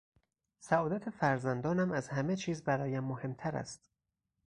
[0.59, 3.89] سعادت فرزندانم از همه چیز برایم مهمتر است.